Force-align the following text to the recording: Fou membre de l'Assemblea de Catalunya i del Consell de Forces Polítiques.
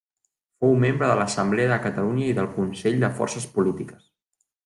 Fou 0.63 0.71
membre 0.83 1.09
de 1.09 1.17
l'Assemblea 1.19 1.67
de 1.73 1.77
Catalunya 1.83 2.25
i 2.31 2.35
del 2.39 2.49
Consell 2.57 2.99
de 3.05 3.13
Forces 3.21 3.47
Polítiques. 3.59 4.09